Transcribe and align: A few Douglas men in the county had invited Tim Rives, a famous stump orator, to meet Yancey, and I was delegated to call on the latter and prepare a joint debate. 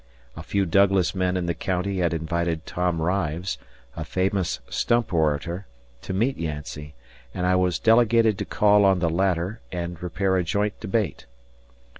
A 0.35 0.41
few 0.41 0.65
Douglas 0.65 1.13
men 1.13 1.37
in 1.37 1.45
the 1.45 1.53
county 1.53 1.99
had 1.99 2.11
invited 2.11 2.65
Tim 2.65 2.99
Rives, 2.99 3.59
a 3.95 4.03
famous 4.03 4.59
stump 4.67 5.13
orator, 5.13 5.67
to 6.01 6.11
meet 6.11 6.37
Yancey, 6.37 6.95
and 7.35 7.45
I 7.45 7.53
was 7.55 7.77
delegated 7.77 8.39
to 8.39 8.45
call 8.45 8.83
on 8.83 8.97
the 8.97 9.11
latter 9.11 9.61
and 9.71 9.95
prepare 9.99 10.37
a 10.37 10.43
joint 10.43 10.79
debate. 10.79 11.27